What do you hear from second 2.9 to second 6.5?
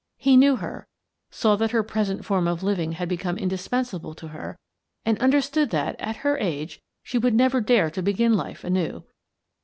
had become indispensable to her, and understood that, at her